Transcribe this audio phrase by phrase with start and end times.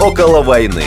[0.00, 0.84] Около войны.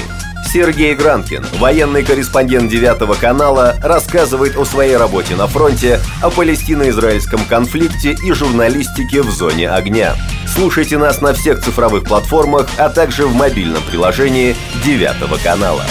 [0.52, 8.18] Сергей Гранкин, военный корреспондент Девятого канала, рассказывает о своей работе на фронте, о палестино-израильском конфликте
[8.22, 10.16] и журналистике в зоне огня.
[10.54, 15.84] Слушайте нас на всех цифровых платформах, а также в мобильном приложении Девятого канала.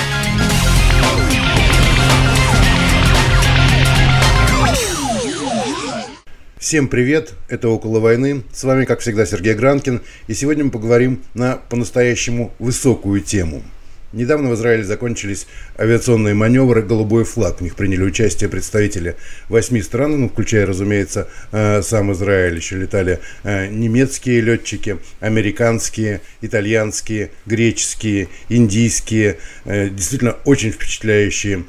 [6.71, 8.45] Всем привет, это «Около войны».
[8.53, 10.03] С вами, как всегда, Сергей Гранкин.
[10.29, 13.65] И сегодня мы поговорим на по-настоящему высокую тему–
[14.13, 15.47] Недавно в Израиле закончились
[15.79, 17.59] авиационные маневры «Голубой флаг».
[17.59, 19.15] В них приняли участие представители
[19.49, 22.57] восьми стран, ну, включая, разумеется, э, сам Израиль.
[22.57, 29.39] Еще летали э, немецкие летчики, американские, итальянские, греческие, индийские.
[29.65, 31.65] Э, действительно, очень впечатляющие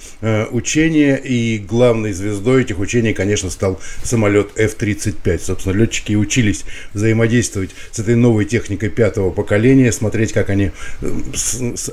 [0.50, 1.18] учения.
[1.18, 5.40] И главной звездой этих учений, конечно, стал самолет F-35.
[5.40, 10.72] Собственно, летчики учились взаимодействовать с этой новой техникой пятого поколения, смотреть, как они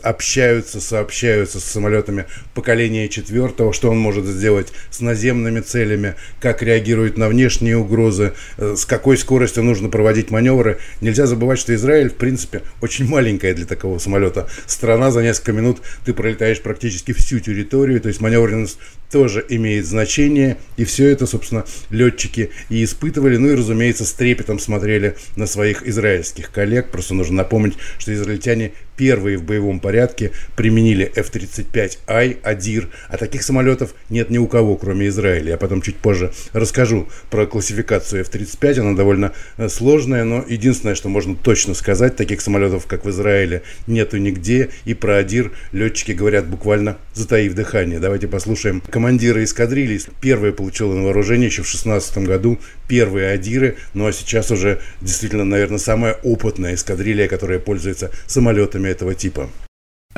[0.03, 6.63] общаются общаются, сообщаются с самолетами поколения четвертого, что он может сделать с наземными целями, как
[6.63, 10.79] реагирует на внешние угрозы, э, с какой скоростью нужно проводить маневры.
[11.01, 15.11] Нельзя забывать, что Израиль, в принципе, очень маленькая для такого самолета страна.
[15.11, 18.79] За несколько минут ты пролетаешь практически всю территорию, то есть маневренность
[19.11, 20.59] тоже имеет значение.
[20.77, 23.39] И все это, собственно, летчики и испытывали.
[23.39, 26.91] Ну и, разумеется, с трепетом смотрели на своих израильских коллег.
[26.91, 33.95] Просто нужно напомнить, что израильтяне первые в боевом порядке применили F-35I, Адир, а таких самолетов
[34.11, 35.51] нет ни у кого, кроме Израиля.
[35.51, 41.09] Я потом чуть позже расскажу про классификацию F-35, она довольно э, сложная, но единственное, что
[41.09, 46.47] можно точно сказать, таких самолетов, как в Израиле, нету нигде, и про Адир летчики говорят
[46.47, 47.99] буквально затаив дыхание.
[47.99, 50.01] Давайте послушаем командира эскадрильи.
[50.21, 55.45] Первая получила на вооружение еще в 16 году, первые Адиры, ну а сейчас уже действительно,
[55.45, 59.51] наверное, самая опытная эскадрилья, которая пользуется самолетами этого типа.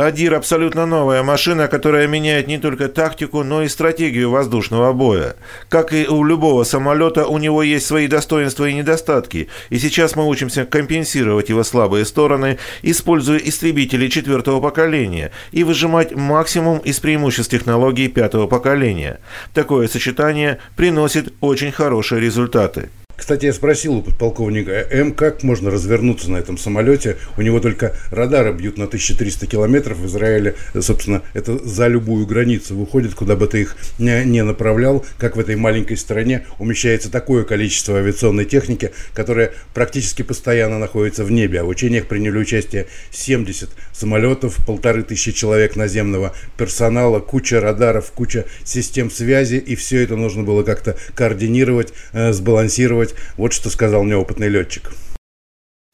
[0.00, 5.36] Адир– абсолютно новая машина, которая меняет не только тактику, но и стратегию воздушного боя.
[5.68, 10.27] Как и у любого самолета, у него есть свои достоинства и недостатки, и сейчас мы
[10.27, 18.08] учимся компенсировать его слабые стороны, используя истребители четвертого поколения и выжимать максимум из преимуществ технологий
[18.08, 19.20] пятого поколения.
[19.52, 22.89] Такое сочетание приносит очень хорошие результаты.
[23.20, 27.19] Кстати, я спросил у подполковника М, как можно развернуться на этом самолете.
[27.36, 29.98] У него только радары бьют на 1300 километров.
[29.98, 35.05] В Израиле, собственно, это за любую границу выходит, куда бы ты их не, направлял.
[35.19, 41.31] Как в этой маленькой стране умещается такое количество авиационной техники, которая практически постоянно находится в
[41.31, 41.61] небе.
[41.61, 48.47] А в учениях приняли участие 70 самолетов, полторы тысячи человек наземного персонала, куча радаров, куча
[48.64, 49.57] систем связи.
[49.57, 53.14] И все это нужно было как-то координировать, э, сбалансировать делать.
[53.36, 54.90] Вот что сказал мне опытный летчик.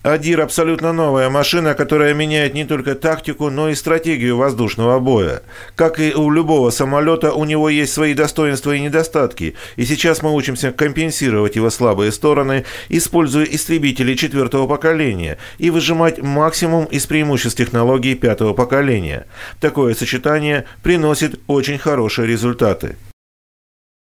[0.03, 5.43] Адир– абсолютно новая машина, которая меняет не только тактику, но и стратегию воздушного боя.
[5.75, 10.33] Как и у любого самолета, у него есть свои достоинства и недостатки, и сейчас мы
[10.33, 18.15] учимся компенсировать его слабые стороны, используя истребители четвертого поколения и выжимать максимум из преимуществ технологий
[18.15, 19.27] пятого поколения.
[19.61, 22.95] Такое сочетание приносит очень хорошие результаты.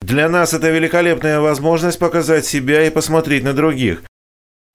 [0.02, 4.04] Для нас это великолепная возможность показать себя и посмотреть на других.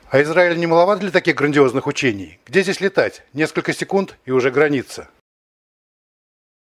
[0.08, 2.38] А Израиль не маловат для таких грандиозных учений?
[2.46, 3.22] Где здесь летать?
[3.34, 5.08] Несколько секунд и уже граница.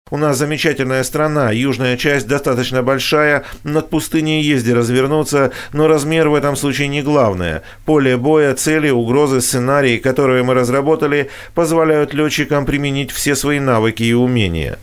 [0.10, 6.30] У нас замечательная страна, южная часть достаточно большая, над пустыней есть где развернуться, но размер
[6.30, 7.64] в этом случае не главное.
[7.86, 14.14] Поле боя, цели, угрозы, сценарии, которые мы разработали, позволяют летчикам применить все свои навыки и
[14.14, 14.80] умения.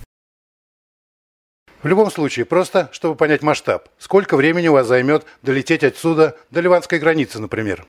[1.82, 3.88] В любом случае, просто чтобы понять масштаб.
[3.98, 7.84] Сколько времени у вас займет долететь отсюда до ливанской границы, например?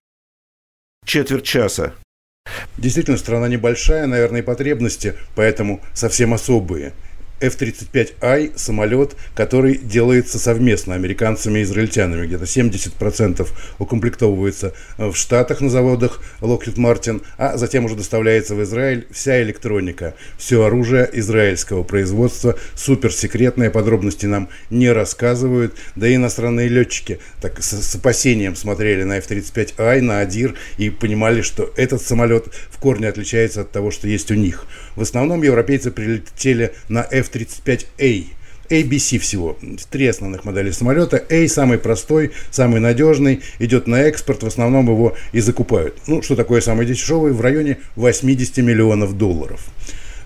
[1.05, 1.93] Четверть часа.
[2.77, 6.93] Действительно, страна небольшая, наверное, и потребности, поэтому совсем особые–
[7.41, 12.27] F-35I самолет, который делается совместно американцами и израильтянами.
[12.27, 13.47] Где-то 70%
[13.79, 19.41] укомплектовывается э, в Штатах на заводах Lockheed Martin, а затем уже доставляется в Израиль вся
[19.41, 27.61] электроника, все оружие израильского производства, суперсекретные подробности нам не рассказывают, да и иностранные летчики так
[27.61, 33.07] с, с опасением смотрели на F-35I, на Адир и понимали, что этот самолет в корне
[33.07, 34.65] отличается от того, что есть у них.
[34.95, 38.25] В основном европейцы прилетели на F F-35A.
[38.69, 39.57] ABC всего.
[39.89, 41.23] Три основных модели самолета.
[41.29, 45.97] A самый простой, самый надежный, идет на экспорт, в основном его и закупают.
[46.07, 47.33] Ну, что такое самый дешевый?
[47.33, 49.61] В районе 80 миллионов долларов.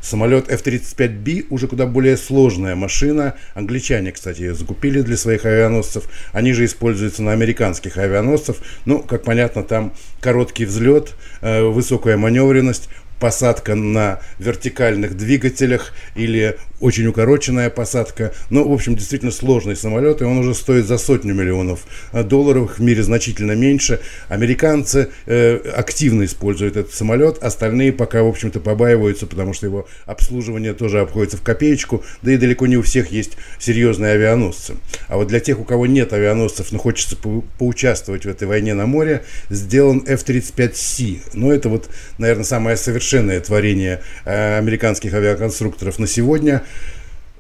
[0.04, 3.36] Самолет F-35B уже куда более сложная машина.
[3.54, 6.10] Англичане, кстати, ее закупили для своих авианосцев.
[6.34, 8.58] Они же используются на американских авианосцев.
[8.84, 12.90] Ну, как понятно, там короткий взлет, э, высокая маневренность,
[13.24, 18.34] посадка на вертикальных двигателях или очень укороченная посадка.
[18.50, 22.78] Но, в общем, действительно сложный самолет, и он уже стоит за сотню миллионов э, долларов,
[22.78, 24.02] в мире значительно меньше.
[24.28, 30.74] Американцы э, активно используют этот самолет, остальные пока, в общем-то, побаиваются, потому что его обслуживание
[30.74, 34.74] тоже обходится в копеечку, да и далеко не у всех есть серьезные авианосцы.
[35.08, 38.74] А вот для тех, у кого нет авианосцев, но хочется по поучаствовать в этой войне
[38.74, 41.22] на море, сделан F-35C.
[41.34, 46.64] Но это вот, наверное, самое совершенное совершенное творение э, американских авиаконструкторов на сегодня.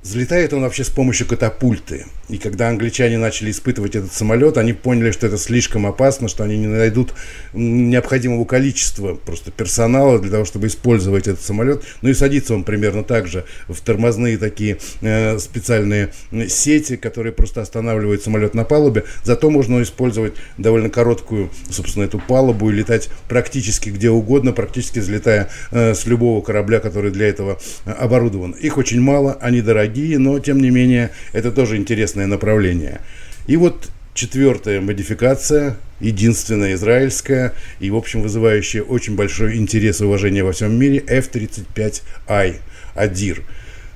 [0.04, 2.06] Взлетает он вообще с помощью катапульты.
[2.28, 6.58] И когда англичане начали испытывать этот самолет, они поняли, что это слишком опасно, что они
[6.58, 7.14] не найдут
[7.54, 11.84] необходимого количества просто персонала для того, чтобы использовать этот самолет.
[12.02, 16.12] Ну и садится он примерно так же в тормозные такие э, специальные
[16.50, 19.06] сети, которые просто останавливают самолет на палубе.
[19.24, 25.50] Зато можно использовать довольно короткую, собственно, эту палубу и летать практически где угодно, практически взлетая
[25.72, 28.52] э, с любого корабля, который для этого э, оборудован.
[28.52, 33.02] Их очень мало, они дорогие дорогие, но тем не менее это тоже интересное направление.
[33.48, 40.44] И вот четвертая модификация, единственная израильская и, в общем, вызывающая очень большой интерес и уважение
[40.44, 42.56] во всем мире, F-35I,
[42.96, 43.44] Адир.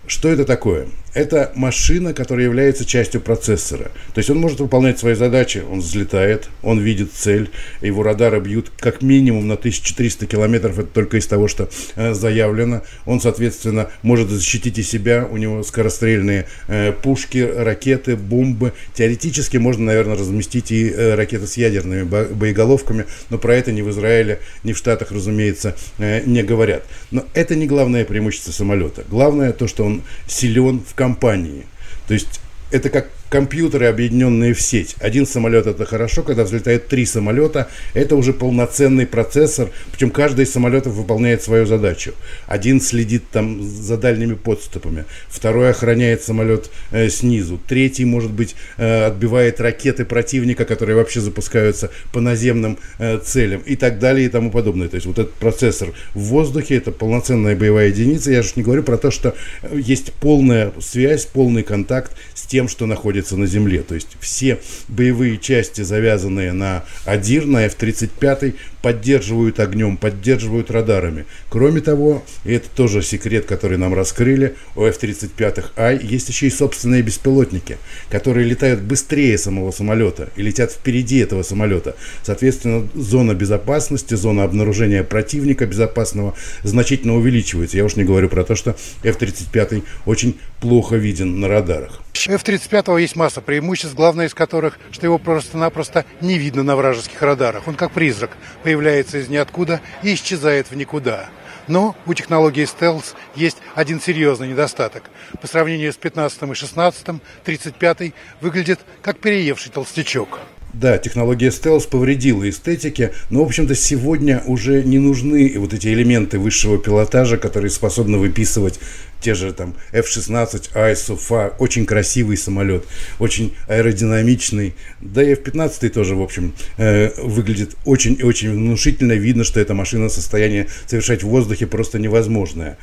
[0.05, 0.87] Что это такое?
[1.17, 3.85] Это машина, которая является частью процессора.
[4.13, 7.49] То есть он может выполнять свои задачи, он взлетает, он видит цель,
[7.81, 12.83] его радары бьют как минимум на 1300 километров, это только из того, что э, заявлено.
[13.07, 18.73] Он, соответственно, может защитить и себя, у него скорострельные э, пушки, ракеты, бомбы.
[18.93, 23.89] Теоретически можно, наверное, разместить и э, ракеты с ядерными боеголовками, но про это ни в
[23.89, 26.83] Израиле, ни в Штатах, разумеется, э, не говорят.
[27.09, 29.03] Но это не главное преимущество самолета.
[29.09, 31.65] Главное то, что он силен в компании.
[32.07, 34.95] То есть это как компьютеры, объединенные в сеть.
[34.99, 40.51] Один самолет это хорошо, когда взлетает три самолета, это уже полноценный процессор, причем каждый из
[40.51, 42.13] самолетов выполняет свою задачу.
[42.47, 49.05] Один следит там за дальними подступами, второй охраняет самолет э, снизу, третий, может быть, э,
[49.05, 54.51] отбивает ракеты противника, которые вообще запускаются по наземным э, целям и так далее и тому
[54.51, 54.87] подобное.
[54.87, 58.31] То есть вот этот процессор в воздухе, это полноценная боевая единица.
[58.31, 62.67] Я же не говорю про то, что э, есть полная связь, полный контакт с тем,
[62.67, 63.83] что находится находится на земле.
[63.83, 71.25] То есть все боевые части, завязанные на АДИР, на F-35, поддерживают огнем, поддерживают радарами.
[71.49, 77.01] Кроме того, и это тоже секрет, который нам раскрыли, у F-35I есть еще и собственные
[77.01, 77.77] беспилотники,
[78.09, 81.95] которые летают быстрее самого самолета и летят впереди этого самолета.
[82.23, 86.33] Соответственно, зона безопасности, зона обнаружения противника безопасного
[86.63, 87.77] значительно увеличивается.
[87.77, 92.01] Я уж не говорю про то, что F-35 очень плохо виден на радарах.
[92.25, 97.67] F-35 есть масса преимуществ, главное из которых, что его просто-напросто не видно на вражеских радарах.
[97.67, 98.31] Он как призрак,
[98.63, 101.29] появляется из ниоткуда и исчезает в никуда.
[101.67, 105.03] Но у технологии стелс есть один серьезный недостаток.
[105.41, 107.07] По сравнению с 15 и 16,
[107.43, 110.39] 35 выглядит как переевший толстячок.
[110.79, 116.37] Да, технология стелс повредила эстетике, но, в общем-то, сегодня уже не нужны вот эти элементы
[116.37, 118.79] высшего пилотажа, которые способны выписывать
[119.19, 122.85] те же там F-16, ISUFA, очень красивый самолет,
[123.17, 124.75] очень аэродинамичный.
[125.01, 129.13] Да и F-15 тоже, в общем, э, выглядит очень и очень внушительно.
[129.13, 132.77] Видно, что эта машина в состоянии совершать в воздухе просто невозможное.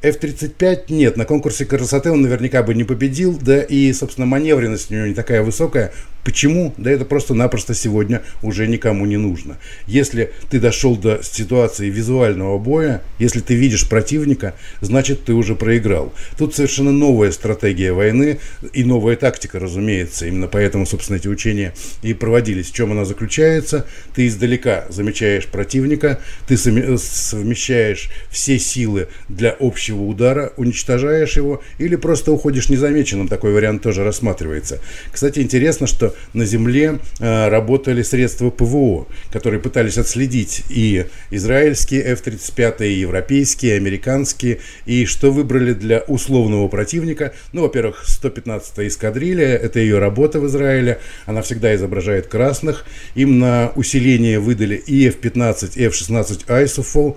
[0.00, 4.94] F-35 нет, на конкурсе красоты он наверняка бы не победил, да и, собственно, маневренность у
[4.94, 5.92] него не такая высокая.
[6.24, 6.72] Почему?
[6.78, 9.58] Да это просто-напросто сегодня уже никому не нужно.
[9.86, 16.14] Если ты дошел до ситуации визуального боя, если ты видишь противника, значит ты уже проиграл.
[16.38, 18.38] Тут совершенно новая стратегия войны
[18.72, 20.26] и новая тактика, разумеется.
[20.26, 22.70] Именно поэтому, собственно, эти учения и проводились.
[22.70, 23.86] В чем она заключается?
[24.14, 32.32] Ты издалека замечаешь противника, ты совмещаешь все силы для общего удара, уничтожаешь его или просто
[32.32, 33.28] уходишь незамеченным.
[33.28, 34.80] Такой вариант тоже рассматривается.
[35.12, 42.86] Кстати, интересно, что на Земле э, работали средства ПВО, которые пытались отследить и израильские F-35,
[42.86, 47.34] и европейские, и американские, и что выбрали для условного противника.
[47.52, 52.84] Ну, во-первых, 115-я эскадрилья, это ее работа в Израиле, она всегда изображает красных.
[53.14, 57.16] Им на усиление выдали и F-15, и F-16 ISOFO,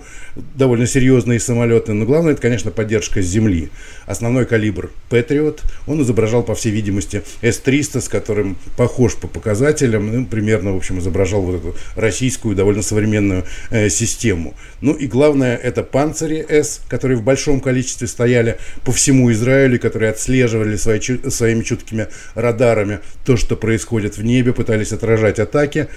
[0.54, 3.70] довольно серьезные самолеты, но главное, это, конечно, поддержка с земли.
[4.06, 10.10] Основной калибр Patriot, он изображал, по всей видимости, S-300, с которым по похож по показателям,
[10.10, 14.54] ну, примерно, в общем, изображал вот эту российскую довольно современную э, систему.
[14.80, 20.10] Ну и главное, это панцири С, которые в большом количестве стояли по всему Израилю, которые
[20.10, 25.88] отслеживали свои, своими чуткими радарами то, что происходит в небе, пытались отражать атаки.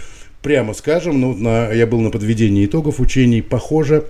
[0.42, 4.04] Прямо скажем, ну, на, я был на подведении итогов учений, похоже,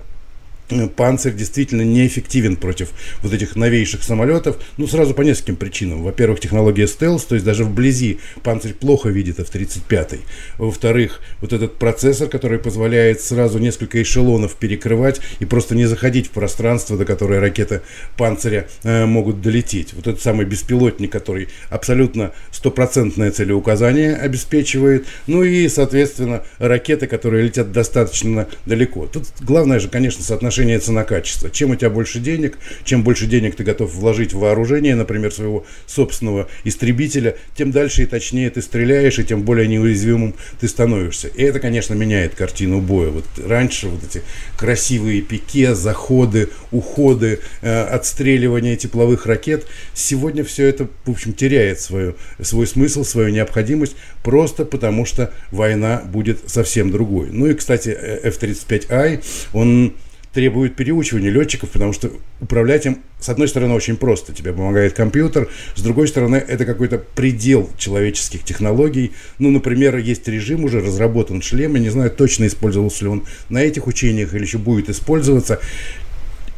[0.88, 2.90] Панцирь действительно неэффективен против
[3.22, 6.02] вот этих новейших самолетов, ну, сразу по нескольким причинам.
[6.02, 10.20] Во-первых, технология стелс, то есть даже вблизи Панцирь плохо видит F-35.
[10.58, 16.30] Во-вторых, вот этот процессор, который позволяет сразу несколько эшелонов перекрывать и просто не заходить в
[16.30, 17.82] пространство, до которой ракеты
[18.16, 19.92] Панциря э, могут долететь.
[19.94, 25.06] Вот этот самый беспилотник, который абсолютно стопроцентное целеуказание обеспечивает.
[25.26, 29.06] Ну и, соответственно, ракеты, которые летят достаточно далеко.
[29.06, 31.50] Тут главное же, конечно, соотношение соотношение цена-качество.
[31.50, 35.64] Чем у тебя больше денег, чем больше денег ты готов вложить в вооружение, например, своего
[35.86, 41.28] собственного истребителя, тем дальше и точнее ты стреляешь, и тем более неуязвимым ты становишься.
[41.28, 43.10] И это, конечно, меняет картину боя.
[43.10, 44.22] Вот раньше вот эти
[44.56, 52.14] красивые пике, заходы, уходы, э, отстреливание тепловых ракет, сегодня все это, в общем, теряет свою,
[52.40, 57.30] свой смысл, свою необходимость, просто потому что война будет совсем другой.
[57.32, 59.94] Ну и, кстати, э, F-35I, он
[60.32, 62.10] требует переучивания летчиков, потому что
[62.40, 64.32] управлять им, с одной стороны, очень просто.
[64.32, 69.12] Тебе помогает компьютер, с другой стороны, это какой-то предел человеческих технологий.
[69.38, 73.58] Ну, например, есть режим, уже разработан шлем, я не знаю, точно использовался ли он на
[73.58, 75.60] этих учениях или еще будет использоваться,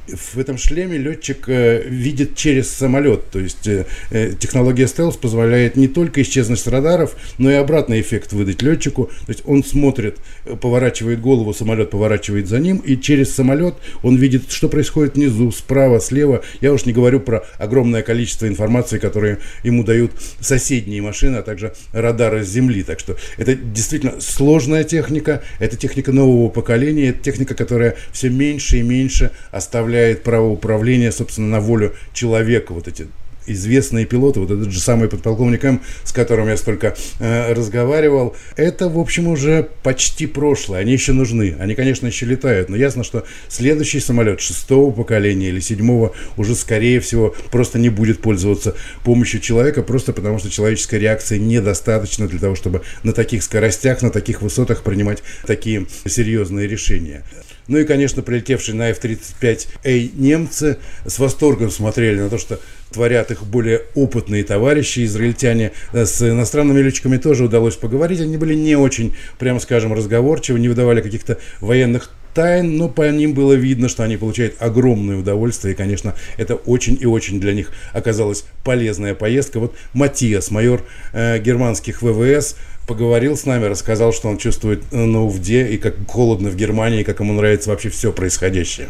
[0.06, 3.30] в этом шлеме летчик э, видит через самолет.
[3.30, 8.00] То есть э, э, технология стелс позволяет не только исчезнуть с радаров, но и обратный
[8.00, 9.11] эффект выдать летчику.
[9.26, 10.18] То есть он смотрит,
[10.61, 16.00] поворачивает голову, самолет поворачивает за ним, и через самолет он видит, что происходит внизу, справа,
[16.00, 16.42] слева.
[16.61, 21.75] Я уж не говорю про огромное количество информации, которые ему дают соседние машины, а также
[21.92, 22.82] радары с земли.
[22.82, 28.78] Так что это действительно сложная техника, это техника нового поколения, это техника, которая все меньше
[28.78, 32.72] и меньше оставляет оставляет право управления, собственно, на волю человека.
[32.72, 33.06] Вот эти
[33.46, 38.88] известные пилоты, вот этот же самый подполковник М, с которым я столько э, разговаривал, это,
[38.88, 40.80] в общем, уже почти прошлое.
[40.80, 41.54] Они еще нужны.
[41.60, 47.00] Они, конечно, еще летают, но ясно, что следующий самолет шестого поколения или седьмого уже, скорее
[47.00, 48.74] всего, просто не будет пользоваться
[49.04, 54.10] помощью человека, просто потому что человеческая реакция недостаточна для того, чтобы на таких скоростях, на
[54.10, 57.22] таких высотах принимать такие серьезные решения.
[57.66, 63.44] Ну и, конечно, прилетевшие на F-35A немцы с восторгом смотрели на то, что творят их
[63.44, 65.73] более опытные товарищи, израильтяне.
[65.92, 68.21] С иностранными летчиками тоже удалось поговорить.
[68.21, 73.32] Они были не очень, прямо скажем, разговорчивы, не выдавали каких-то военных тайн, но по ним
[73.32, 77.70] было видно, что они получают огромное удовольствие, и, конечно, это очень и очень для них
[77.92, 79.60] оказалась полезная поездка.
[79.60, 85.68] Вот Матиас, майор э, германских ВВС, поговорил с нами, рассказал, что он чувствует на Увде
[85.68, 88.88] и как холодно в Германии, как ему нравится вообще все происходящее.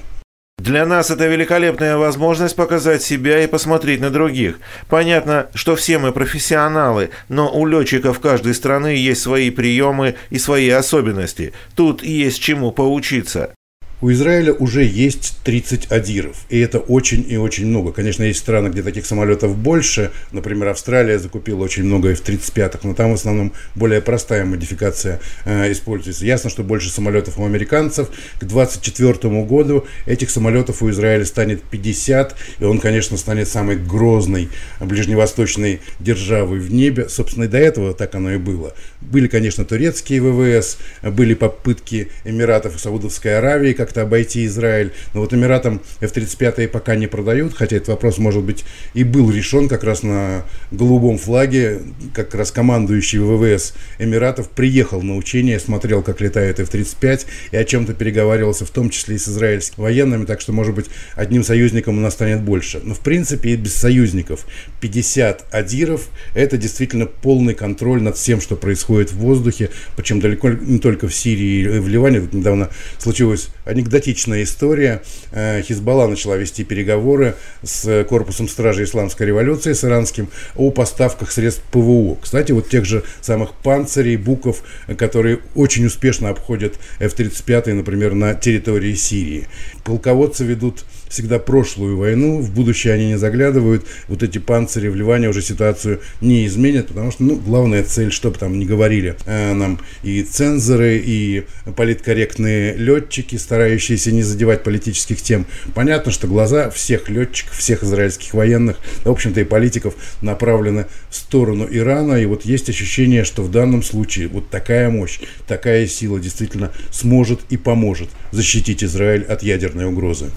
[0.64, 4.60] Для нас это великолепная возможность показать себя и посмотреть на других.
[4.88, 10.70] Понятно, что все мы профессионалы, но у летчиков каждой страны есть свои приемы и свои
[10.70, 11.52] особенности.
[11.76, 13.54] Тут есть чему поучиться.
[14.00, 17.92] У Израиля уже есть 30 адиров, и это очень и очень много.
[17.92, 20.10] Конечно, есть страны, где таких самолетов больше.
[20.32, 26.26] Например, Австралия закупила очень много F-35, но там в основном более простая модификация э, используется.
[26.26, 28.08] Ясно, что больше самолетов у американцев.
[28.08, 34.48] К 2024 году этих самолетов у Израиля станет 50, и он, конечно, станет самой грозной
[34.80, 37.08] ближневосточной державой в небе.
[37.08, 38.74] Собственно, и до этого так оно и было.
[39.00, 44.92] Были, конечно, турецкие ВВС, были попытки Эмиратов и Саудовской Аравии как-то обойти Израиль.
[45.12, 48.64] Но вот Эмиратам F-35 пока не продают, хотя этот вопрос, может быть,
[48.94, 51.82] и был решен как раз на голубом флаге,
[52.14, 57.92] как раз командующий ВВС Эмиратов приехал на учение, смотрел, как летает F-35 и о чем-то
[57.92, 62.00] переговаривался, в том числе и с израильскими военными, так что, может быть, одним союзником у
[62.00, 62.80] нас станет больше.
[62.82, 64.46] Но, в принципе, и без союзников
[64.80, 70.78] 50 адиров– это действительно полный контроль над всем, что происходит в воздухе, причем далеко не
[70.78, 72.20] только в Сирии и в Ливане.
[72.20, 75.02] Тут недавно случилось анекдотичная история.
[75.32, 81.62] Э, Хизбалла начала вести переговоры с корпусом стражи исламской революции, с иранским, о поставках средств
[81.70, 82.16] ПВО.
[82.20, 84.62] Кстати, вот тех же самых панцирей, буков,
[84.96, 89.48] которые очень успешно обходят F-35, например, на территории Сирии.
[89.84, 95.28] Полководцы ведут всегда прошлую войну, в будущее они не заглядывают, вот эти панцири в Ливане
[95.28, 99.78] уже ситуацию не изменят, потому что, ну, главная цель, чтобы там не говорили э, нам
[100.02, 101.44] и цензоры, и
[101.76, 105.46] политкорректные летчики, старающиеся не задевать политических тем.
[105.72, 111.68] Понятно, что глаза всех летчиков, всех израильских военных, в общем-то и политиков направлены в сторону
[111.70, 116.72] Ирана, и вот есть ощущение, что в данном случае вот такая мощь, такая сила действительно
[116.90, 120.32] сможет и поможет защитить Израиль от ядерной угрозы.